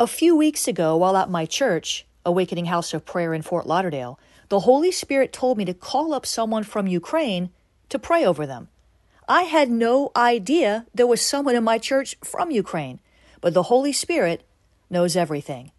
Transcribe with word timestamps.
A 0.00 0.06
few 0.06 0.34
weeks 0.34 0.66
ago, 0.66 0.96
while 0.96 1.14
at 1.14 1.28
my 1.28 1.44
church, 1.44 2.06
Awakening 2.24 2.64
House 2.64 2.94
of 2.94 3.04
Prayer 3.04 3.34
in 3.34 3.42
Fort 3.42 3.66
Lauderdale, 3.66 4.18
the 4.48 4.60
Holy 4.60 4.90
Spirit 4.90 5.30
told 5.30 5.58
me 5.58 5.66
to 5.66 5.74
call 5.74 6.14
up 6.14 6.24
someone 6.24 6.62
from 6.62 6.86
Ukraine 6.86 7.50
to 7.90 7.98
pray 7.98 8.24
over 8.24 8.46
them. 8.46 8.68
I 9.28 9.42
had 9.42 9.70
no 9.70 10.10
idea 10.16 10.86
there 10.94 11.06
was 11.06 11.20
someone 11.20 11.54
in 11.54 11.64
my 11.64 11.76
church 11.76 12.16
from 12.24 12.50
Ukraine, 12.50 13.00
but 13.42 13.52
the 13.52 13.64
Holy 13.64 13.92
Spirit 13.92 14.42
knows 14.88 15.16
everything. 15.16 15.70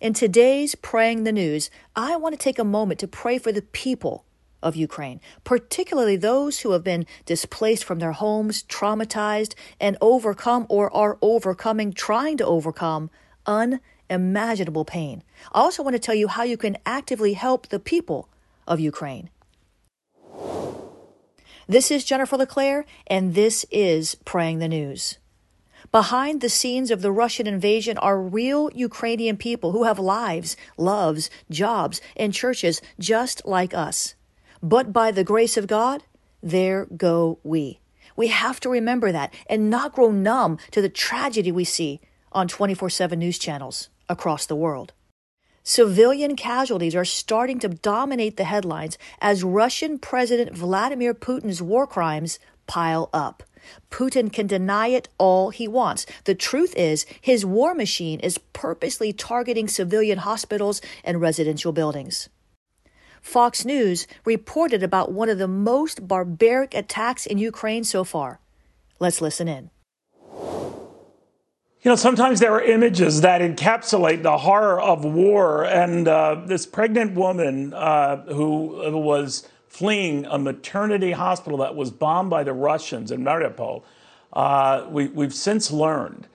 In 0.00 0.14
today's 0.14 0.76
Praying 0.76 1.24
the 1.24 1.32
News, 1.32 1.68
I 1.96 2.14
want 2.14 2.34
to 2.34 2.38
take 2.38 2.60
a 2.60 2.64
moment 2.64 3.00
to 3.00 3.08
pray 3.08 3.38
for 3.38 3.50
the 3.50 3.62
people 3.62 4.24
of 4.62 4.76
Ukraine, 4.76 5.20
particularly 5.42 6.14
those 6.14 6.60
who 6.60 6.70
have 6.70 6.84
been 6.84 7.06
displaced 7.26 7.82
from 7.82 7.98
their 7.98 8.12
homes, 8.12 8.62
traumatized, 8.62 9.56
and 9.80 9.96
overcome 10.00 10.64
or 10.68 10.94
are 10.96 11.18
overcoming, 11.20 11.92
trying 11.92 12.36
to 12.36 12.46
overcome 12.46 13.10
unimaginable 13.48 14.84
pain. 14.84 15.24
I 15.52 15.60
also 15.60 15.82
want 15.82 15.94
to 15.94 15.98
tell 15.98 16.14
you 16.14 16.28
how 16.28 16.44
you 16.44 16.56
can 16.56 16.76
actively 16.86 17.32
help 17.32 17.68
the 17.68 17.80
people 17.80 18.28
of 18.66 18.78
Ukraine. 18.78 19.30
This 21.66 21.90
is 21.90 22.04
Jennifer 22.04 22.36
LeClaire, 22.36 22.84
and 23.06 23.34
this 23.34 23.66
is 23.70 24.14
Praying 24.24 24.58
the 24.58 24.68
News. 24.68 25.18
Behind 25.90 26.40
the 26.40 26.48
scenes 26.48 26.90
of 26.90 27.02
the 27.02 27.12
Russian 27.12 27.46
invasion 27.46 27.96
are 27.98 28.20
real 28.20 28.70
Ukrainian 28.74 29.36
people 29.36 29.72
who 29.72 29.84
have 29.84 29.98
lives, 29.98 30.56
loves, 30.76 31.30
jobs, 31.50 32.00
and 32.16 32.34
churches 32.34 32.82
just 32.98 33.46
like 33.46 33.72
us. 33.72 34.14
But 34.62 34.92
by 34.92 35.10
the 35.10 35.24
grace 35.24 35.56
of 35.56 35.66
God, 35.66 36.04
there 36.42 36.86
go 36.96 37.38
we. 37.42 37.80
We 38.16 38.28
have 38.28 38.60
to 38.60 38.68
remember 38.68 39.12
that 39.12 39.32
and 39.48 39.70
not 39.70 39.94
grow 39.94 40.10
numb 40.10 40.58
to 40.72 40.82
the 40.82 40.88
tragedy 40.88 41.52
we 41.52 41.64
see 41.64 42.00
on 42.32 42.48
24 42.48 42.90
7 42.90 43.18
news 43.18 43.38
channels 43.38 43.88
across 44.08 44.46
the 44.46 44.56
world. 44.56 44.92
Civilian 45.62 46.34
casualties 46.34 46.94
are 46.94 47.04
starting 47.04 47.58
to 47.58 47.68
dominate 47.68 48.38
the 48.38 48.44
headlines 48.44 48.96
as 49.20 49.44
Russian 49.44 49.98
President 49.98 50.56
Vladimir 50.56 51.12
Putin's 51.12 51.60
war 51.60 51.86
crimes 51.86 52.38
pile 52.66 53.10
up. 53.12 53.42
Putin 53.90 54.32
can 54.32 54.46
deny 54.46 54.88
it 54.88 55.08
all 55.18 55.50
he 55.50 55.68
wants. 55.68 56.06
The 56.24 56.34
truth 56.34 56.74
is, 56.74 57.04
his 57.20 57.44
war 57.44 57.74
machine 57.74 58.20
is 58.20 58.38
purposely 58.38 59.12
targeting 59.12 59.68
civilian 59.68 60.18
hospitals 60.18 60.80
and 61.04 61.20
residential 61.20 61.72
buildings. 61.72 62.30
Fox 63.20 63.64
News 63.64 64.06
reported 64.24 64.82
about 64.82 65.12
one 65.12 65.28
of 65.28 65.38
the 65.38 65.48
most 65.48 66.08
barbaric 66.08 66.72
attacks 66.74 67.26
in 67.26 67.36
Ukraine 67.36 67.84
so 67.84 68.04
far. 68.04 68.40
Let's 68.98 69.20
listen 69.20 69.48
in. 69.48 69.70
You 71.82 71.92
know, 71.92 71.96
sometimes 71.96 72.40
there 72.40 72.52
are 72.52 72.60
images 72.60 73.20
that 73.20 73.40
encapsulate 73.40 74.24
the 74.24 74.38
horror 74.38 74.80
of 74.80 75.04
war. 75.04 75.64
And 75.64 76.08
uh, 76.08 76.42
this 76.44 76.66
pregnant 76.66 77.14
woman 77.14 77.72
uh, 77.72 78.24
who 78.24 78.98
was 78.98 79.48
fleeing 79.68 80.26
a 80.26 80.38
maternity 80.38 81.12
hospital 81.12 81.58
that 81.58 81.76
was 81.76 81.92
bombed 81.92 82.30
by 82.30 82.42
the 82.42 82.52
Russians 82.52 83.12
in 83.12 83.22
Mariupol, 83.22 83.84
uh, 84.32 84.86
we, 84.90 85.08
have 85.22 85.32
since 85.32 85.70
learned 85.70 86.26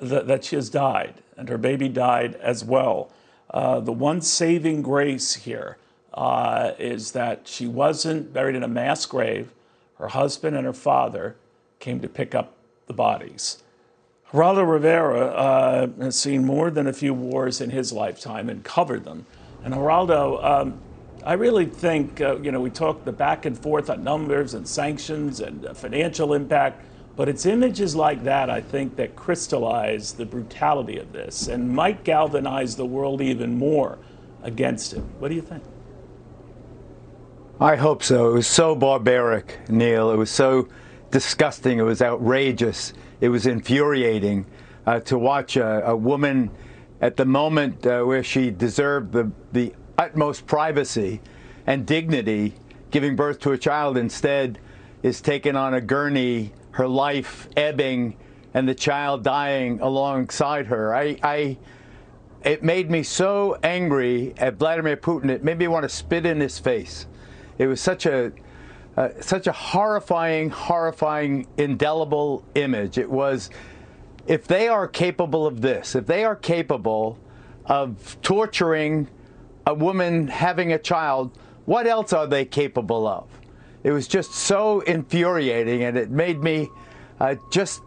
that, 0.00 0.26
that, 0.26 0.44
she 0.44 0.56
has 0.56 0.68
died, 0.68 1.22
and 1.36 1.48
her 1.48 1.58
baby 1.58 1.88
died 1.88 2.34
as 2.36 2.64
well. 2.64 3.12
Uh, 3.50 3.78
the 3.78 3.92
one 3.92 4.20
saving 4.20 4.82
grace 4.82 5.34
here 5.34 5.76
uh, 6.12 6.72
is 6.76 7.12
that 7.12 7.46
she 7.46 7.68
wasn't 7.68 8.32
buried 8.32 8.56
in 8.56 8.64
a 8.64 8.68
mass 8.68 9.06
grave. 9.06 9.52
Her 9.98 10.08
husband 10.08 10.56
and 10.56 10.66
her 10.66 10.72
father 10.72 11.36
came 11.78 12.00
to 12.00 12.08
pick 12.08 12.34
up 12.34 12.56
the 12.88 12.94
bodies. 12.94 13.62
Geraldo 14.32 14.70
Rivera 14.70 15.26
uh, 15.26 15.86
has 16.00 16.16
seen 16.18 16.44
more 16.44 16.70
than 16.70 16.86
a 16.86 16.92
few 16.92 17.14
wars 17.14 17.62
in 17.62 17.70
his 17.70 17.92
lifetime 17.94 18.50
and 18.50 18.62
covered 18.62 19.04
them. 19.04 19.24
And 19.64 19.72
Geraldo, 19.72 20.44
um, 20.44 20.80
I 21.24 21.32
really 21.32 21.64
think, 21.64 22.20
uh, 22.20 22.36
you 22.38 22.52
know, 22.52 22.60
we 22.60 22.68
talk 22.68 23.04
the 23.04 23.12
back 23.12 23.46
and 23.46 23.58
forth 23.58 23.88
on 23.88 24.04
numbers 24.04 24.52
and 24.52 24.68
sanctions 24.68 25.40
and 25.40 25.66
financial 25.74 26.34
impact, 26.34 26.84
but 27.16 27.28
it's 27.28 27.46
images 27.46 27.96
like 27.96 28.22
that, 28.24 28.50
I 28.50 28.60
think, 28.60 28.96
that 28.96 29.16
crystallize 29.16 30.12
the 30.12 30.26
brutality 30.26 30.98
of 30.98 31.10
this 31.12 31.48
and 31.48 31.70
might 31.70 32.04
galvanize 32.04 32.76
the 32.76 32.84
world 32.84 33.22
even 33.22 33.58
more 33.58 33.98
against 34.42 34.92
it. 34.92 35.02
What 35.18 35.28
do 35.28 35.36
you 35.36 35.42
think? 35.42 35.64
I 37.60 37.76
hope 37.76 38.02
so. 38.02 38.28
It 38.30 38.34
was 38.34 38.46
so 38.46 38.76
barbaric, 38.76 39.58
Neil. 39.70 40.12
It 40.12 40.16
was 40.16 40.30
so 40.30 40.68
disgusting. 41.10 41.78
It 41.78 41.82
was 41.82 42.02
outrageous. 42.02 42.92
It 43.20 43.28
was 43.28 43.46
infuriating 43.46 44.46
uh, 44.86 45.00
to 45.00 45.18
watch 45.18 45.56
a, 45.56 45.88
a, 45.88 45.96
woman 45.96 46.50
at 47.00 47.16
the 47.16 47.24
moment 47.24 47.86
uh, 47.86 48.02
where 48.02 48.22
she 48.22 48.50
deserved 48.50 49.12
the, 49.12 49.30
the 49.52 49.74
utmost 49.96 50.46
privacy 50.46 51.20
and 51.66 51.84
dignity 51.84 52.54
giving 52.90 53.16
birth 53.16 53.40
to 53.40 53.52
a 53.52 53.58
child 53.58 53.96
instead 53.96 54.58
is 55.02 55.20
taken 55.20 55.56
on 55.56 55.74
a 55.74 55.80
gurney, 55.80 56.52
her 56.72 56.88
life 56.88 57.48
ebbing, 57.56 58.16
and 58.54 58.68
the 58.68 58.74
child 58.74 59.22
dying 59.22 59.80
alongside 59.80 60.66
her. 60.66 60.94
I, 60.94 61.18
I 61.22 61.58
it 62.42 62.62
made 62.62 62.90
me 62.90 63.02
so 63.02 63.58
angry 63.62 64.32
at 64.38 64.54
Vladimir 64.54 64.96
Putin. 64.96 65.28
It 65.28 65.42
made 65.44 65.58
me 65.58 65.68
want 65.68 65.82
to 65.82 65.88
spit 65.88 66.24
in 66.24 66.40
his 66.40 66.58
face. 66.58 67.06
It 67.58 67.66
was 67.66 67.80
such 67.80 68.06
a 68.06 68.32
uh, 68.98 69.10
such 69.20 69.46
a 69.46 69.52
horrifying, 69.52 70.50
horrifying, 70.50 71.46
indelible 71.56 72.44
image. 72.56 72.98
It 72.98 73.08
was, 73.08 73.48
if 74.26 74.48
they 74.48 74.66
are 74.66 74.88
capable 74.88 75.46
of 75.46 75.60
this, 75.60 75.94
if 75.94 76.06
they 76.06 76.24
are 76.24 76.34
capable 76.34 77.16
of 77.66 78.20
torturing 78.22 79.06
a 79.64 79.72
woman 79.72 80.26
having 80.26 80.72
a 80.72 80.80
child, 80.80 81.30
what 81.64 81.86
else 81.86 82.12
are 82.12 82.26
they 82.26 82.44
capable 82.44 83.06
of? 83.06 83.28
It 83.84 83.92
was 83.92 84.08
just 84.08 84.32
so 84.32 84.80
infuriating, 84.80 85.84
and 85.84 85.96
it 85.96 86.10
made 86.10 86.42
me 86.42 86.68
uh, 87.20 87.36
just 87.52 87.82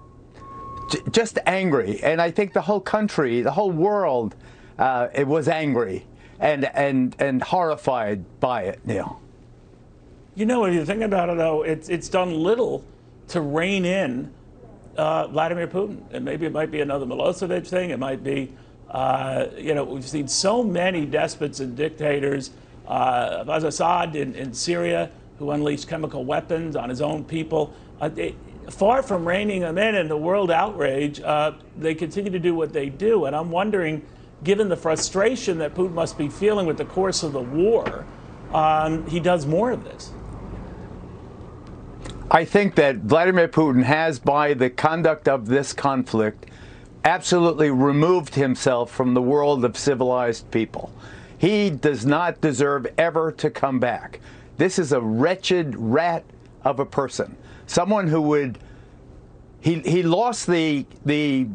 just 1.11 1.39
angry. 1.45 2.01
And 2.01 2.21
I 2.21 2.31
think 2.31 2.53
the 2.53 2.61
whole 2.61 2.79
country, 2.79 3.41
the 3.41 3.51
whole 3.51 3.71
world, 3.71 4.33
uh, 4.79 5.09
it 5.13 5.27
was 5.27 5.49
angry 5.49 6.05
and 6.39 6.63
and 6.65 7.17
and 7.19 7.43
horrified 7.43 8.39
by 8.39 8.63
it, 8.63 8.79
Neil. 8.85 9.20
You 10.33 10.45
know, 10.45 10.63
if 10.63 10.73
you 10.73 10.85
think 10.85 11.01
about 11.01 11.29
it, 11.29 11.37
though, 11.37 11.63
it's, 11.63 11.89
it's 11.89 12.07
done 12.07 12.33
little 12.33 12.85
to 13.29 13.41
rein 13.41 13.83
in 13.83 14.31
uh, 14.95 15.27
Vladimir 15.27 15.67
Putin. 15.67 16.03
And 16.11 16.23
maybe 16.23 16.45
it 16.45 16.53
might 16.53 16.71
be 16.71 16.79
another 16.79 17.05
Milosevic 17.05 17.67
thing. 17.67 17.89
It 17.89 17.99
might 17.99 18.23
be, 18.23 18.53
uh, 18.89 19.47
you 19.57 19.75
know, 19.75 19.83
we've 19.83 20.07
seen 20.07 20.29
so 20.29 20.63
many 20.63 21.05
despots 21.05 21.59
and 21.59 21.75
dictators, 21.75 22.51
uh, 22.87 23.43
Assad 23.45 24.15
in, 24.15 24.33
in 24.35 24.53
Syria, 24.53 25.11
who 25.37 25.51
unleashed 25.51 25.89
chemical 25.89 26.23
weapons 26.23 26.77
on 26.77 26.89
his 26.89 27.01
own 27.01 27.25
people. 27.25 27.73
Uh, 27.99 28.07
they, 28.07 28.33
far 28.69 29.03
from 29.03 29.27
reining 29.27 29.61
them 29.61 29.77
in 29.77 29.95
and 29.95 30.09
the 30.09 30.15
world 30.15 30.49
outrage, 30.49 31.19
uh, 31.19 31.51
they 31.77 31.93
continue 31.93 32.31
to 32.31 32.39
do 32.39 32.55
what 32.55 32.71
they 32.71 32.87
do. 32.87 33.25
And 33.25 33.35
I'm 33.35 33.51
wondering, 33.51 34.05
given 34.45 34.69
the 34.69 34.77
frustration 34.77 35.57
that 35.57 35.75
Putin 35.75 35.91
must 35.91 36.17
be 36.17 36.29
feeling 36.29 36.65
with 36.65 36.77
the 36.77 36.85
course 36.85 37.21
of 37.21 37.33
the 37.33 37.41
war, 37.41 38.05
um, 38.53 39.05
he 39.07 39.19
does 39.19 39.45
more 39.45 39.71
of 39.71 39.83
this. 39.83 40.11
I 42.33 42.45
think 42.45 42.75
that 42.75 42.95
Vladimir 42.95 43.49
Putin 43.49 43.83
has, 43.83 44.17
by 44.17 44.53
the 44.53 44.69
conduct 44.69 45.27
of 45.27 45.47
this 45.47 45.73
conflict, 45.73 46.45
absolutely 47.03 47.69
removed 47.69 48.35
himself 48.35 48.89
from 48.89 49.13
the 49.13 49.21
world 49.21 49.65
of 49.65 49.77
civilized 49.77 50.49
people. 50.49 50.93
He 51.37 51.69
does 51.69 52.05
not 52.05 52.39
deserve 52.39 52.87
ever 52.97 53.33
to 53.33 53.49
come 53.49 53.81
back. 53.81 54.21
This 54.55 54.79
is 54.79 54.93
a 54.93 55.01
wretched 55.01 55.75
rat 55.75 56.23
of 56.63 56.79
a 56.79 56.85
person. 56.85 57.35
Someone 57.67 58.07
who 58.07 58.21
would 58.21 58.59
he 59.59 59.79
he 59.81 60.01
lost 60.01 60.47
the 60.47 60.85
the 61.05 61.47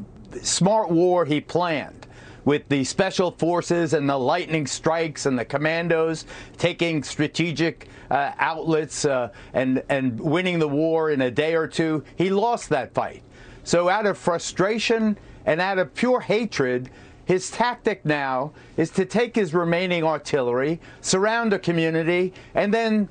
smart 0.42 0.90
war 0.90 1.24
he 1.24 1.40
planned 1.40 2.05
with 2.46 2.66
the 2.70 2.82
special 2.84 3.32
forces 3.32 3.92
and 3.92 4.08
the 4.08 4.16
lightning 4.16 4.66
strikes 4.66 5.26
and 5.26 5.38
the 5.38 5.44
commandos 5.44 6.24
taking 6.56 7.02
strategic 7.02 7.88
uh, 8.10 8.32
outlets 8.38 9.04
uh, 9.04 9.28
and, 9.52 9.82
and 9.90 10.18
winning 10.18 10.58
the 10.58 10.68
war 10.68 11.10
in 11.10 11.20
a 11.20 11.30
day 11.30 11.54
or 11.54 11.66
two. 11.66 12.02
He 12.16 12.30
lost 12.30 12.70
that 12.70 12.94
fight. 12.94 13.22
So, 13.64 13.88
out 13.88 14.06
of 14.06 14.16
frustration 14.16 15.18
and 15.44 15.60
out 15.60 15.78
of 15.78 15.92
pure 15.92 16.20
hatred, 16.20 16.88
his 17.24 17.50
tactic 17.50 18.04
now 18.04 18.52
is 18.76 18.90
to 18.90 19.04
take 19.04 19.34
his 19.34 19.52
remaining 19.52 20.04
artillery, 20.04 20.80
surround 21.00 21.52
a 21.52 21.58
community, 21.58 22.32
and 22.54 22.72
then 22.72 23.08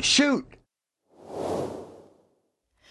shoot 0.00 0.46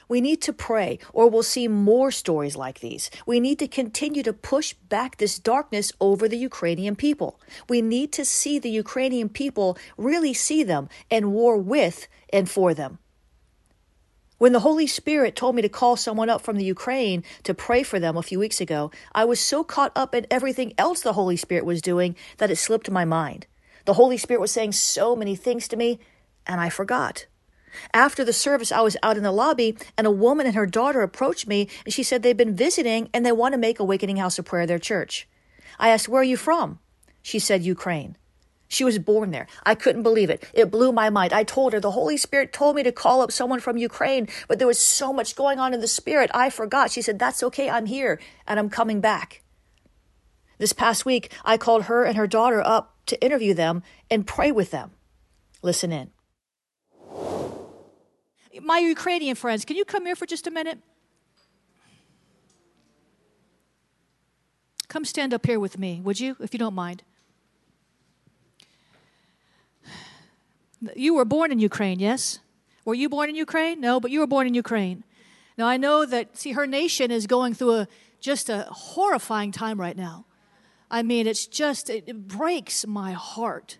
we 0.08 0.22
need 0.22 0.42
to 0.44 0.54
pray, 0.54 1.00
or 1.14 1.30
we'll 1.30 1.44
see 1.44 1.68
more 1.68 2.12
stories 2.12 2.56
like 2.56 2.80
these. 2.80 3.10
We 3.26 3.40
need 3.40 3.60
to 3.60 3.68
continue 3.68 4.24
to 4.24 4.34
push 4.34 4.74
back 4.74 5.18
this 5.18 5.40
darkness 5.40 5.92
over 6.00 6.28
the 6.28 6.38
Ukrainian 6.38 6.96
people. 6.96 7.40
We 7.70 7.82
need 7.82 8.12
to 8.14 8.26
see 8.26 8.60
the 8.60 8.70
Ukrainian 8.70 9.30
people 9.30 9.78
really 9.98 10.34
see 10.34 10.64
them 10.64 10.90
and 11.10 11.34
war 11.34 11.58
with 11.58 12.08
and 12.32 12.50
for 12.50 12.74
them. 12.74 13.00
When 14.38 14.52
the 14.52 14.60
Holy 14.60 14.86
Spirit 14.86 15.36
told 15.36 15.56
me 15.56 15.62
to 15.62 15.70
call 15.70 15.96
someone 15.96 16.30
up 16.30 16.42
from 16.42 16.58
the 16.58 16.66
Ukraine 16.66 17.24
to 17.44 17.54
pray 17.54 17.84
for 17.84 18.02
them 18.02 18.18
a 18.18 18.24
few 18.24 18.38
weeks 18.38 18.60
ago, 18.60 18.92
I 19.14 19.24
was 19.24 19.40
so 19.40 19.64
caught 19.64 19.94
up 19.96 20.14
in 20.14 20.28
everything 20.30 20.74
else 20.78 21.02
the 21.02 21.14
Holy 21.14 21.38
Spirit 21.38 21.66
was 21.66 21.82
doing 21.82 22.18
that 22.38 22.52
it 22.52 22.58
slipped 22.58 22.92
my 22.92 23.06
mind. 23.06 23.48
The 23.86 23.94
Holy 23.94 24.18
Spirit 24.18 24.42
was 24.42 24.52
saying 24.52 24.74
so 24.74 25.16
many 25.16 25.38
things 25.38 25.70
to 25.70 25.78
me, 25.78 26.00
and 26.46 26.60
I 26.60 26.70
forgot. 26.70 27.28
After 27.94 28.24
the 28.24 28.34
service, 28.34 28.72
I 28.72 28.82
was 28.82 28.98
out 29.04 29.18
in 29.18 29.24
the 29.24 29.32
lobby, 29.32 29.78
and 29.98 30.08
a 30.08 30.12
woman 30.12 30.46
and 30.46 30.56
her 30.56 30.66
daughter 30.66 31.02
approached 31.02 31.48
me, 31.48 31.70
and 31.86 31.94
she 31.94 32.04
said 32.04 32.24
they've 32.24 32.36
been 32.36 32.56
visiting 32.56 33.10
and 33.14 33.26
they 33.26 33.32
want 33.32 33.54
to 33.54 33.58
make 33.58 33.80
Awakening 33.80 34.18
House 34.18 34.40
of 34.40 34.46
Prayer 34.46 34.66
their 34.66 34.80
church. 34.80 35.28
I 35.80 35.90
asked, 35.90 36.10
Where 36.10 36.22
are 36.22 36.26
you 36.26 36.38
from? 36.38 36.80
She 37.22 37.40
said, 37.40 37.64
Ukraine. 37.64 38.18
She 38.68 38.84
was 38.84 39.00
born 39.00 39.32
there. 39.32 39.48
I 39.64 39.76
couldn't 39.76 40.04
believe 40.04 40.30
it. 40.30 40.44
It 40.54 40.72
blew 40.72 40.92
my 40.92 41.10
mind. 41.10 41.34
I 41.34 41.44
told 41.44 41.74
her 41.74 41.80
the 41.80 41.92
Holy 41.92 42.18
Spirit 42.18 42.52
told 42.52 42.76
me 42.76 42.84
to 42.84 42.92
call 42.92 43.22
up 43.22 43.32
someone 43.32 43.60
from 43.60 43.78
Ukraine, 43.78 44.28
but 44.48 44.58
there 44.58 44.68
was 44.68 44.80
so 44.80 45.14
much 45.14 45.36
going 45.36 45.60
on 45.60 45.74
in 45.74 45.82
the 45.82 45.88
Spirit. 45.88 46.32
I 46.34 46.50
forgot. 46.50 46.92
She 46.92 47.02
said, 47.02 47.20
That's 47.20 47.44
okay. 47.44 47.70
I'm 47.70 47.86
here 47.86 48.20
and 48.48 48.60
I'm 48.60 48.70
coming 48.70 49.02
back. 49.02 49.44
This 50.58 50.74
past 50.74 51.06
week, 51.06 51.32
I 51.44 51.58
called 51.58 51.84
her 51.84 52.06
and 52.06 52.18
her 52.18 52.28
daughter 52.28 52.62
up 52.66 52.96
to 53.08 53.24
interview 53.24 53.54
them 53.54 53.84
and 54.10 54.26
pray 54.26 54.52
with 54.52 54.72
them. 54.72 54.92
Listen 55.62 55.92
in. 55.92 56.12
My 58.62 58.80
Ukrainian 58.80 59.36
friends, 59.36 59.66
can 59.66 59.76
you 59.76 59.86
come 59.86 60.06
here 60.06 60.16
for 60.16 60.26
just 60.26 60.48
a 60.48 60.52
minute? 60.52 60.80
Come 64.88 65.06
stand 65.06 65.34
up 65.34 65.46
here 65.46 65.60
with 65.60 65.78
me, 65.78 66.00
would 66.04 66.20
you, 66.20 66.38
if 66.40 66.54
you 66.54 66.60
don't 66.60 66.76
mind? 66.76 67.04
You 70.96 71.16
were 71.16 71.26
born 71.26 71.52
in 71.52 71.60
Ukraine, 71.60 72.00
yes? 72.00 72.40
Were 72.86 72.94
you 72.94 73.10
born 73.10 73.30
in 73.30 73.36
Ukraine? 73.36 73.82
No, 73.82 74.00
but 74.00 74.12
you 74.12 74.20
were 74.20 74.28
born 74.28 74.48
in 74.48 74.54
Ukraine. 74.54 75.04
Now 75.58 75.68
I 75.68 75.78
know 75.78 76.06
that, 76.06 76.38
see, 76.38 76.52
her 76.52 76.68
nation 76.68 77.12
is 77.12 77.28
going 77.28 77.54
through 77.54 77.76
a 77.76 77.88
just 78.20 78.50
a 78.50 78.68
horrifying 78.70 79.52
time 79.52 79.80
right 79.80 79.96
now. 79.96 80.26
I 80.90 81.04
mean, 81.04 81.28
it's 81.28 81.46
just, 81.46 81.90
it, 81.90 82.06
it 82.08 82.28
breaks 82.28 82.86
my 82.88 83.12
heart. 83.14 83.80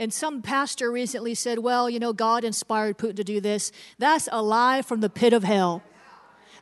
And 0.00 0.14
some 0.14 0.40
pastor 0.40 0.90
recently 0.90 1.34
said, 1.34 1.58
well, 1.58 1.90
you 1.90 1.98
know, 1.98 2.14
God 2.14 2.42
inspired 2.42 2.96
Putin 2.96 3.16
to 3.16 3.24
do 3.24 3.38
this. 3.38 3.70
That's 3.98 4.30
a 4.32 4.42
lie 4.42 4.80
from 4.80 5.00
the 5.00 5.10
pit 5.10 5.34
of 5.34 5.44
hell. 5.44 5.82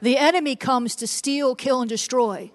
The 0.02 0.18
enemy 0.18 0.56
comes 0.56 0.96
to 0.96 1.06
steal, 1.06 1.54
kill, 1.54 1.80
and 1.80 1.88
destroy. 1.88 2.50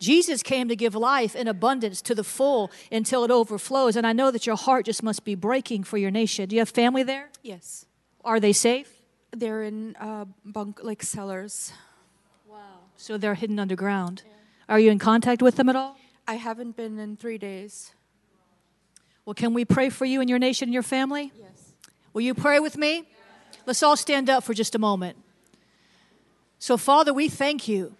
Jesus 0.00 0.42
came 0.42 0.66
to 0.66 0.74
give 0.74 0.96
life 0.96 1.36
in 1.36 1.46
abundance 1.46 2.02
to 2.02 2.14
the 2.14 2.24
full 2.24 2.72
until 2.90 3.22
it 3.22 3.30
overflows. 3.30 3.94
And 3.94 4.04
I 4.04 4.12
know 4.12 4.32
that 4.32 4.48
your 4.48 4.56
heart 4.56 4.86
just 4.86 5.04
must 5.04 5.24
be 5.24 5.36
breaking 5.36 5.84
for 5.84 5.96
your 5.96 6.10
nation. 6.10 6.48
Do 6.48 6.56
you 6.56 6.60
have 6.60 6.70
family 6.70 7.04
there? 7.04 7.30
Yes. 7.44 7.86
Are 8.24 8.40
they 8.40 8.52
safe? 8.52 8.92
They're 9.30 9.62
in 9.62 9.94
uh, 9.94 10.24
bunk 10.44 10.80
like 10.82 11.04
cellars. 11.04 11.72
Wow. 12.48 12.58
So 12.96 13.16
they're 13.16 13.34
hidden 13.34 13.60
underground. 13.60 14.22
Yeah. 14.26 14.32
Are 14.74 14.80
you 14.80 14.90
in 14.90 14.98
contact 14.98 15.40
with 15.40 15.54
them 15.54 15.68
at 15.68 15.76
all? 15.76 15.96
I 16.26 16.34
haven't 16.34 16.76
been 16.76 16.98
in 16.98 17.16
three 17.16 17.38
days. 17.38 17.92
Well, 19.24 19.34
can 19.34 19.54
we 19.54 19.64
pray 19.64 19.88
for 19.88 20.04
you 20.04 20.20
and 20.20 20.28
your 20.28 20.38
nation 20.38 20.68
and 20.68 20.74
your 20.74 20.82
family? 20.82 21.32
Yes. 21.38 21.72
Will 22.12 22.22
you 22.22 22.34
pray 22.34 22.60
with 22.60 22.76
me? 22.76 22.96
Yes. 22.96 23.06
Let's 23.66 23.82
all 23.82 23.96
stand 23.96 24.28
up 24.28 24.44
for 24.44 24.52
just 24.52 24.74
a 24.74 24.78
moment. 24.78 25.16
So, 26.58 26.76
Father, 26.76 27.12
we 27.12 27.28
thank 27.28 27.66
you 27.68 27.94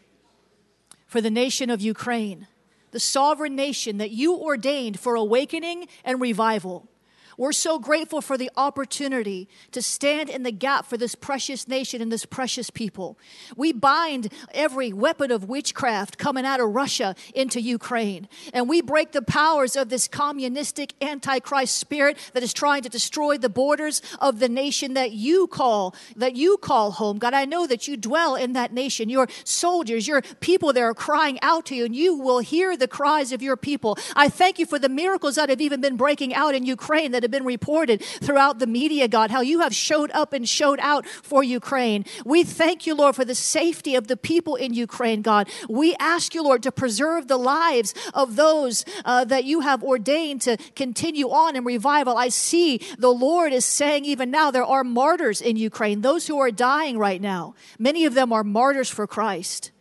for 1.07 1.21
the 1.21 1.31
nation 1.31 1.71
of 1.71 1.81
Ukraine, 1.81 2.47
the 2.91 3.01
sovereign 3.01 3.55
nation 3.55 3.99
that 3.99 4.11
you 4.11 4.37
ordained 4.37 4.99
for 4.99 5.15
awakening 5.15 5.87
and 6.05 6.21
revival. 6.21 6.89
We're 7.37 7.53
so 7.53 7.79
grateful 7.79 8.21
for 8.21 8.39
the 8.39 8.51
opportunity 8.57 9.49
to 9.73 9.83
stand 9.83 10.31
in 10.31 10.43
the 10.43 10.53
gap 10.53 10.87
for 10.87 10.97
this 10.97 11.15
precious 11.15 11.67
nation 11.67 12.01
and 12.01 12.13
this 12.13 12.25
precious 12.25 12.71
people. 12.71 13.19
We 13.57 13.73
bind 13.73 14.33
every 14.53 14.93
weapon 14.93 15.31
of 15.31 15.49
witchcraft 15.49 16.19
coming 16.19 16.45
out 16.45 16.61
of 16.61 16.75
Russia 16.75 17.15
into 17.35 17.61
Ukraine. 17.61 18.29
And 18.53 18.69
we 18.69 18.81
break 18.81 19.13
the 19.13 19.23
powers 19.23 19.77
of 19.77 19.89
this 19.89 20.09
communistic 20.09 20.95
antichrist 21.03 21.77
spirit 21.77 22.19
that 22.35 22.43
is 22.43 22.53
trying 22.53 22.83
to 22.83 22.89
destroy 22.89 23.39
the 23.39 23.49
borders 23.49 24.01
of 24.21 24.39
the 24.39 24.49
nation 24.49 24.95
that 24.95 25.13
you 25.13 25.47
call, 25.47 25.95
that 26.17 26.37
you 26.37 26.57
call 26.57 26.93
home. 26.93 27.19
God, 27.19 27.35
I 27.35 27.45
know 27.45 27.67
that 27.67 27.89
you 27.89 27.97
dwell 27.97 28.37
in 28.37 28.53
that 28.53 28.73
nation. 28.73 29.09
Your 29.09 29.29
soldiers, 29.45 30.07
your 30.07 30.23
people 30.41 30.73
there 30.73 30.89
are 30.89 30.95
crying 30.95 31.39
out 31.43 31.67
to 31.67 31.75
you, 31.75 31.85
and 31.85 31.97
you 31.97 32.17
will 32.17 32.39
hear 32.39 32.77
the 32.77 32.89
cries 32.89 33.33
of 33.33 33.43
your 33.43 33.57
people. 33.57 33.99
I 34.15 34.29
thank 34.29 34.59
you 34.59 34.67
for 34.67 34.79
the 34.79 34.89
miracles 34.89 35.35
that 35.35 35.49
have 35.49 35.61
even 35.61 35.81
been 35.81 35.97
breaking 35.97 36.35
out 36.35 36.55
in 36.55 36.65
Ukraine 36.65 37.13
that 37.13 37.24
have 37.25 37.31
been 37.31 37.45
reported 37.45 38.03
throughout 38.03 38.59
the 38.61 38.67
media, 38.67 39.09
God, 39.09 39.31
how 39.31 39.41
you 39.41 39.61
have 39.61 39.75
showed 39.75 40.11
up 40.13 40.33
and 40.33 40.49
showed 40.49 40.79
out 40.81 41.07
for 41.07 41.43
Ukraine. 41.43 42.05
We 42.25 42.45
thank 42.45 42.87
you, 42.87 42.95
Lord, 42.95 43.17
for 43.17 43.25
the 43.25 43.35
safety 43.35 43.97
of 43.97 44.07
the 44.07 44.17
people 44.17 44.55
in 44.55 44.75
Ukraine, 44.75 45.23
God. 45.23 45.49
We 45.69 45.95
ask 45.97 46.35
you, 46.35 46.43
Lord, 46.43 46.63
to 46.63 46.73
preserve 46.73 47.27
the 47.27 47.37
lives 47.37 47.95
of 48.15 48.37
those 48.37 48.85
uh, 49.05 49.25
that 49.25 49.45
you 49.45 49.61
have 49.61 49.83
ordained 49.83 50.43
to 50.43 50.57
continue 50.77 51.31
on 51.31 51.57
in 51.57 51.65
revival. 51.65 52.17
I 52.17 52.29
see 52.29 52.81
the 52.99 53.13
Lord 53.13 53.53
is 53.53 53.65
saying 53.65 54.05
even 54.05 54.31
now 54.31 54.51
there 54.51 54.65
are 54.65 54.85
martyrs 54.85 55.41
in 55.41 55.57
Ukraine, 55.57 56.03
those 56.03 56.27
who 56.27 56.39
are 56.39 56.51
dying 56.51 56.99
right 56.99 57.21
now. 57.21 57.55
Many 57.79 58.05
of 58.05 58.15
them 58.15 58.33
are 58.33 58.45
martyrs 58.45 58.89
for 58.89 59.07
Christ. 59.07 59.73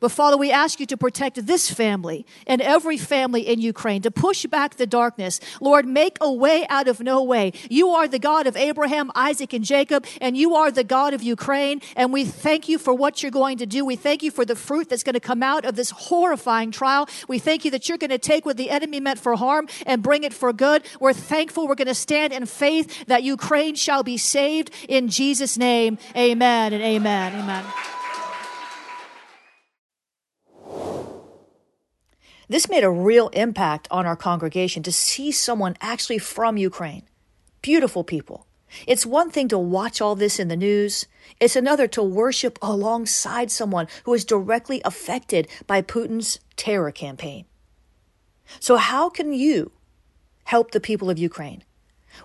But 0.00 0.10
Father, 0.10 0.36
we 0.36 0.50
ask 0.50 0.80
you 0.80 0.86
to 0.86 0.96
protect 0.96 1.46
this 1.46 1.70
family 1.70 2.26
and 2.46 2.60
every 2.60 2.96
family 2.96 3.46
in 3.46 3.60
Ukraine, 3.60 4.02
to 4.02 4.10
push 4.10 4.46
back 4.46 4.76
the 4.76 4.86
darkness. 4.86 5.40
Lord, 5.60 5.86
make 5.86 6.18
a 6.20 6.32
way 6.32 6.66
out 6.68 6.88
of 6.88 7.00
no 7.00 7.22
way. 7.22 7.52
You 7.70 7.90
are 7.90 8.08
the 8.08 8.18
God 8.18 8.46
of 8.46 8.56
Abraham, 8.56 9.10
Isaac, 9.14 9.52
and 9.52 9.64
Jacob, 9.64 10.06
and 10.20 10.36
you 10.36 10.54
are 10.54 10.70
the 10.70 10.84
God 10.84 11.14
of 11.14 11.22
Ukraine. 11.22 11.80
And 11.96 12.12
we 12.12 12.24
thank 12.24 12.68
you 12.68 12.78
for 12.78 12.94
what 12.94 13.22
you're 13.22 13.30
going 13.30 13.58
to 13.58 13.66
do. 13.66 13.84
We 13.84 13.96
thank 13.96 14.22
you 14.22 14.30
for 14.30 14.44
the 14.44 14.56
fruit 14.56 14.88
that's 14.88 15.02
going 15.02 15.14
to 15.14 15.20
come 15.20 15.42
out 15.42 15.64
of 15.64 15.76
this 15.76 15.90
horrifying 15.90 16.70
trial. 16.70 17.08
We 17.28 17.38
thank 17.38 17.64
you 17.64 17.70
that 17.72 17.88
you're 17.88 17.98
going 17.98 18.10
to 18.10 18.18
take 18.18 18.44
what 18.44 18.56
the 18.56 18.70
enemy 18.70 19.00
meant 19.00 19.18
for 19.18 19.36
harm 19.36 19.68
and 19.86 20.02
bring 20.02 20.24
it 20.24 20.34
for 20.34 20.52
good. 20.52 20.82
We're 21.00 21.12
thankful 21.12 21.66
we're 21.66 21.74
going 21.74 21.88
to 21.88 21.94
stand 21.94 22.32
in 22.32 22.46
faith 22.46 23.06
that 23.06 23.22
Ukraine 23.22 23.74
shall 23.74 24.02
be 24.02 24.16
saved 24.16 24.70
in 24.88 25.08
Jesus' 25.08 25.56
name. 25.56 25.98
Amen 26.16 26.72
and 26.72 26.82
amen. 26.82 27.34
Amen. 27.34 27.93
This 32.48 32.68
made 32.68 32.84
a 32.84 32.90
real 32.90 33.28
impact 33.28 33.88
on 33.90 34.06
our 34.06 34.16
congregation 34.16 34.82
to 34.82 34.92
see 34.92 35.32
someone 35.32 35.76
actually 35.80 36.18
from 36.18 36.56
Ukraine. 36.56 37.04
Beautiful 37.62 38.04
people. 38.04 38.46
It's 38.86 39.06
one 39.06 39.30
thing 39.30 39.48
to 39.48 39.58
watch 39.58 40.00
all 40.00 40.14
this 40.14 40.38
in 40.38 40.48
the 40.48 40.56
news. 40.56 41.06
It's 41.40 41.56
another 41.56 41.86
to 41.88 42.02
worship 42.02 42.58
alongside 42.60 43.50
someone 43.50 43.86
who 44.04 44.14
is 44.14 44.24
directly 44.24 44.82
affected 44.84 45.48
by 45.66 45.80
Putin's 45.80 46.40
terror 46.56 46.90
campaign. 46.90 47.46
So, 48.60 48.76
how 48.76 49.08
can 49.08 49.32
you 49.32 49.72
help 50.44 50.72
the 50.72 50.80
people 50.80 51.08
of 51.08 51.18
Ukraine? 51.18 51.64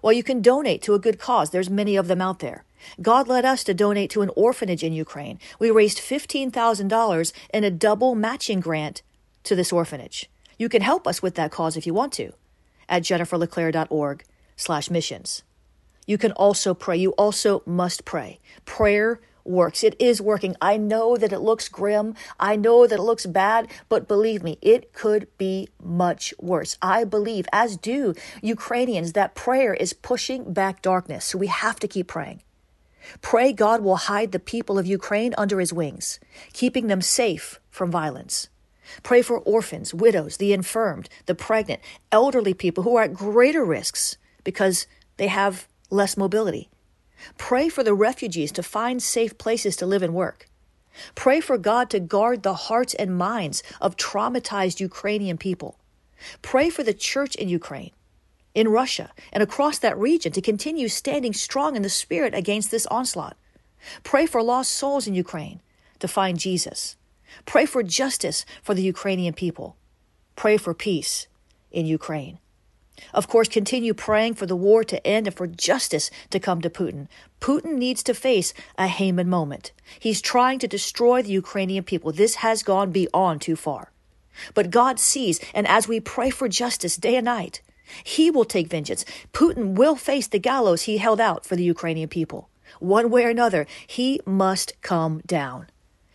Well, 0.01 0.13
you 0.13 0.23
can 0.23 0.41
donate 0.41 0.81
to 0.83 0.93
a 0.93 0.99
good 0.99 1.19
cause. 1.19 1.49
There's 1.49 1.69
many 1.69 1.95
of 1.95 2.07
them 2.07 2.21
out 2.21 2.39
there. 2.39 2.65
God 3.01 3.27
led 3.27 3.45
us 3.45 3.63
to 3.65 3.73
donate 3.73 4.09
to 4.11 4.21
an 4.21 4.31
orphanage 4.35 4.83
in 4.83 4.93
Ukraine. 4.93 5.39
We 5.59 5.71
raised 5.71 5.97
$15,000 5.99 7.31
in 7.53 7.63
a 7.63 7.71
double 7.71 8.15
matching 8.15 8.59
grant 8.59 9.01
to 9.43 9.55
this 9.55 9.71
orphanage. 9.71 10.29
You 10.57 10.69
can 10.69 10.81
help 10.81 11.07
us 11.07 11.21
with 11.21 11.35
that 11.35 11.51
cause 11.51 11.77
if 11.77 11.87
you 11.87 11.93
want 11.93 12.13
to 12.13 12.33
at 12.87 13.03
jenniferleclaire.org 13.03 14.23
slash 14.55 14.89
missions. 14.89 15.43
You 16.05 16.17
can 16.17 16.31
also 16.33 16.73
pray. 16.73 16.97
You 16.97 17.11
also 17.11 17.61
must 17.65 18.03
pray. 18.03 18.39
Prayer 18.65 19.19
works. 19.45 19.83
It 19.83 19.95
is 19.99 20.21
working. 20.21 20.55
I 20.61 20.77
know 20.77 21.17
that 21.17 21.31
it 21.31 21.39
looks 21.39 21.69
grim. 21.69 22.15
I 22.39 22.55
know 22.55 22.87
that 22.87 22.99
it 22.99 23.03
looks 23.03 23.25
bad, 23.25 23.69
but 23.89 24.07
believe 24.07 24.43
me, 24.43 24.57
it 24.61 24.93
could 24.93 25.27
be 25.37 25.69
much 25.81 26.33
worse. 26.39 26.77
I 26.81 27.03
believe, 27.03 27.47
as 27.51 27.77
do 27.77 28.13
Ukrainians, 28.41 29.13
that 29.13 29.35
prayer 29.35 29.73
is 29.73 29.93
pushing 29.93 30.53
back 30.53 30.81
darkness. 30.81 31.25
So 31.25 31.37
we 31.37 31.47
have 31.47 31.79
to 31.79 31.87
keep 31.87 32.07
praying. 32.07 32.41
Pray 33.21 33.53
God 33.53 33.81
will 33.81 33.95
hide 33.95 34.31
the 34.31 34.39
people 34.39 34.77
of 34.77 34.85
Ukraine 34.85 35.33
under 35.37 35.59
his 35.59 35.73
wings, 35.73 36.19
keeping 36.53 36.87
them 36.87 37.01
safe 37.01 37.59
from 37.69 37.89
violence. 37.89 38.49
Pray 39.03 39.21
for 39.21 39.39
orphans, 39.39 39.93
widows, 39.93 40.37
the 40.37 40.53
infirmed, 40.53 41.09
the 41.25 41.35
pregnant, 41.35 41.81
elderly 42.11 42.53
people 42.53 42.83
who 42.83 42.95
are 42.95 43.03
at 43.03 43.13
greater 43.13 43.63
risks 43.63 44.17
because 44.43 44.87
they 45.17 45.27
have 45.27 45.67
less 45.89 46.17
mobility. 46.17 46.69
Pray 47.37 47.69
for 47.69 47.83
the 47.83 47.93
refugees 47.93 48.51
to 48.53 48.63
find 48.63 49.01
safe 49.01 49.37
places 49.37 49.75
to 49.77 49.85
live 49.85 50.03
and 50.03 50.13
work. 50.13 50.47
Pray 51.15 51.39
for 51.39 51.57
God 51.57 51.89
to 51.89 51.99
guard 51.99 52.43
the 52.43 52.53
hearts 52.53 52.93
and 52.93 53.17
minds 53.17 53.63
of 53.79 53.95
traumatized 53.95 54.79
Ukrainian 54.79 55.37
people. 55.37 55.77
Pray 56.41 56.69
for 56.69 56.83
the 56.83 56.93
church 56.93 57.35
in 57.35 57.47
Ukraine, 57.47 57.91
in 58.53 58.67
Russia, 58.67 59.11
and 59.31 59.41
across 59.41 59.79
that 59.79 59.97
region 59.97 60.31
to 60.33 60.41
continue 60.41 60.89
standing 60.89 61.33
strong 61.33 61.75
in 61.75 61.81
the 61.81 61.89
spirit 61.89 62.33
against 62.33 62.71
this 62.71 62.85
onslaught. 62.87 63.37
Pray 64.03 64.25
for 64.25 64.43
lost 64.43 64.71
souls 64.71 65.07
in 65.07 65.15
Ukraine 65.15 65.61
to 65.99 66.07
find 66.07 66.37
Jesus. 66.37 66.97
Pray 67.45 67.65
for 67.65 67.83
justice 67.83 68.45
for 68.61 68.73
the 68.73 68.81
Ukrainian 68.81 69.33
people. 69.33 69.75
Pray 70.35 70.57
for 70.57 70.73
peace 70.73 71.27
in 71.71 71.85
Ukraine. 71.85 72.39
Of 73.13 73.27
course, 73.27 73.47
continue 73.47 73.93
praying 73.93 74.35
for 74.35 74.45
the 74.45 74.55
war 74.55 74.83
to 74.83 75.05
end 75.07 75.27
and 75.27 75.35
for 75.35 75.47
justice 75.47 76.11
to 76.31 76.39
come 76.39 76.61
to 76.61 76.69
Putin. 76.69 77.07
Putin 77.39 77.75
needs 77.75 78.03
to 78.03 78.13
face 78.13 78.53
a 78.77 78.87
Haman 78.87 79.29
moment. 79.29 79.71
He's 79.99 80.21
trying 80.21 80.59
to 80.59 80.67
destroy 80.67 81.21
the 81.21 81.31
Ukrainian 81.31 81.83
people. 81.83 82.11
This 82.11 82.35
has 82.35 82.63
gone 82.63 82.91
beyond 82.91 83.41
too 83.41 83.55
far. 83.55 83.91
But 84.53 84.69
God 84.69 84.99
sees, 84.99 85.39
and 85.53 85.67
as 85.67 85.87
we 85.87 85.99
pray 85.99 86.29
for 86.29 86.47
justice 86.47 86.97
day 86.97 87.15
and 87.15 87.25
night, 87.25 87.61
He 88.03 88.29
will 88.29 88.45
take 88.45 88.67
vengeance. 88.67 89.05
Putin 89.33 89.73
will 89.73 89.95
face 89.95 90.27
the 90.27 90.39
gallows 90.39 90.83
he 90.83 90.97
held 90.97 91.19
out 91.19 91.45
for 91.45 91.55
the 91.55 91.63
Ukrainian 91.63 92.09
people. 92.09 92.49
One 92.79 93.09
way 93.09 93.25
or 93.25 93.29
another, 93.29 93.65
he 93.87 94.19
must 94.25 94.79
come 94.81 95.21
down. 95.25 95.67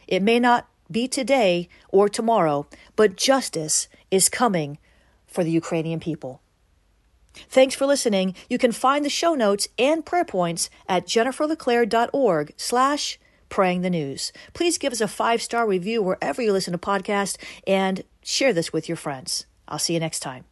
It 0.07 0.23
may 0.23 0.39
not 0.39 0.69
be 0.95 1.07
today 1.07 1.69
or 1.91 2.09
tomorrow, 2.09 2.67
but 2.97 3.17
justice 3.17 3.89
is 4.11 4.31
coming 4.31 4.79
for 5.27 5.45
the 5.45 5.51
Ukrainian 5.51 6.01
people. 6.01 6.41
Thanks 7.35 7.75
for 7.75 7.85
listening. 7.85 8.35
You 8.49 8.59
can 8.59 8.73
find 8.73 9.05
the 9.05 9.11
show 9.11 9.35
notes 9.35 9.69
and 9.79 10.07
prayer 10.07 10.25
points 10.25 10.71
at 10.89 11.07
jenniferleclaire.org 11.07 12.55
slash 12.57 13.19
praying 13.49 13.83
the 13.83 13.91
news. 13.91 14.33
Please 14.53 14.79
give 14.79 14.93
us 14.93 15.01
a 15.01 15.09
five-star 15.09 15.67
review 15.67 16.03
wherever 16.03 16.41
you 16.41 16.53
listen 16.53 16.73
to 16.73 16.79
podcasts 16.79 17.37
and 17.67 18.05
share 18.23 18.53
this 18.53 18.73
with 18.73 18.89
your 18.89 18.97
friends. 18.97 19.47
I'll 19.69 19.79
see 19.79 19.95
you 19.95 20.01
next 20.01 20.21
time. 20.21 20.45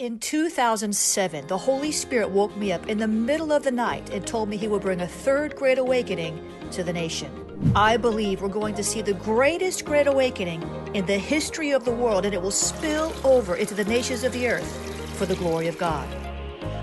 In 0.00 0.18
2007, 0.18 1.46
the 1.46 1.58
Holy 1.58 1.92
Spirit 1.92 2.30
woke 2.30 2.56
me 2.56 2.72
up 2.72 2.88
in 2.88 2.96
the 2.96 3.06
middle 3.06 3.52
of 3.52 3.64
the 3.64 3.70
night 3.70 4.08
and 4.08 4.26
told 4.26 4.48
me 4.48 4.56
He 4.56 4.66
would 4.66 4.80
bring 4.80 5.02
a 5.02 5.06
third 5.06 5.54
great 5.54 5.76
awakening 5.76 6.42
to 6.70 6.82
the 6.82 6.90
nation. 6.90 7.30
I 7.76 7.98
believe 7.98 8.40
we're 8.40 8.48
going 8.48 8.74
to 8.76 8.82
see 8.82 9.02
the 9.02 9.12
greatest 9.12 9.84
great 9.84 10.06
awakening 10.06 10.62
in 10.94 11.04
the 11.04 11.18
history 11.18 11.72
of 11.72 11.84
the 11.84 11.90
world, 11.90 12.24
and 12.24 12.32
it 12.32 12.40
will 12.40 12.50
spill 12.50 13.12
over 13.24 13.56
into 13.56 13.74
the 13.74 13.84
nations 13.84 14.24
of 14.24 14.32
the 14.32 14.48
earth 14.48 14.72
for 15.18 15.26
the 15.26 15.36
glory 15.36 15.68
of 15.68 15.76
God. 15.76 16.08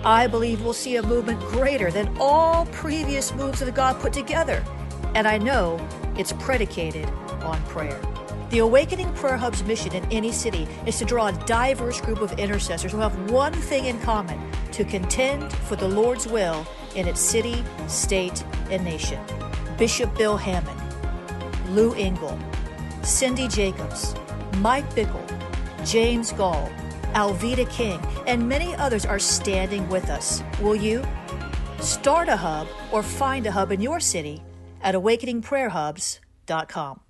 I 0.05 0.27
believe 0.27 0.61
we'll 0.61 0.73
see 0.73 0.97
a 0.97 1.01
movement 1.01 1.39
greater 1.39 1.89
than 1.89 2.15
all 2.19 2.67
previous 2.67 3.33
moves 3.33 3.63
of 3.63 3.73
God 3.73 3.99
put 3.99 4.13
together, 4.13 4.63
and 5.15 5.27
I 5.27 5.39
know 5.39 5.79
it's 6.19 6.33
predicated 6.33 7.09
on 7.41 7.59
prayer. 7.63 7.99
The 8.49 8.59
Awakening 8.59 9.13
Prayer 9.15 9.35
Hub's 9.35 9.61
mission 9.63 9.93
in 9.93 10.09
any 10.09 10.31
city 10.31 10.69
is 10.85 10.97
to 10.99 11.05
draw 11.05 11.27
a 11.27 11.33
diverse 11.45 11.99
group 11.99 12.21
of 12.21 12.31
intercessors 12.39 12.93
who 12.93 12.99
have 12.99 13.29
one 13.29 13.51
thing 13.51 13.87
in 13.87 13.99
common 13.99 14.39
to 14.71 14.85
contend 14.85 15.51
for 15.51 15.75
the 15.75 15.87
Lord's 15.87 16.27
will 16.27 16.65
in 16.95 17.09
its 17.09 17.19
city, 17.19 17.61
state, 17.87 18.45
and 18.71 18.85
nation. 18.85 19.19
Bishop 19.77 20.17
Bill 20.17 20.37
Hamon, 20.37 20.77
Lou 21.75 21.93
Engle, 21.95 22.39
Cindy 23.03 23.49
Jacobs, 23.49 24.15
Mike 24.59 24.89
Bickle, 24.95 25.27
James 25.85 26.31
Goll, 26.31 26.69
Alveda 27.15 27.69
King, 27.69 27.99
and 28.27 28.47
many 28.47 28.73
others 28.75 29.05
are 29.05 29.19
standing 29.19 29.89
with 29.89 30.09
us. 30.09 30.41
Will 30.61 30.77
you? 30.77 31.05
Start 31.81 32.29
a 32.29 32.37
hub 32.37 32.69
or 32.93 33.03
find 33.03 33.45
a 33.45 33.51
hub 33.51 33.73
in 33.73 33.81
your 33.81 33.99
city 33.99 34.41
at 34.81 34.95
awakeningprayerhubs.com. 34.95 37.01